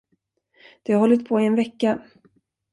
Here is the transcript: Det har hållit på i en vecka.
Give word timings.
Det 0.83 0.93
har 0.93 0.99
hållit 0.99 1.27
på 1.29 1.39
i 1.41 1.45
en 1.45 1.55
vecka. 1.55 2.01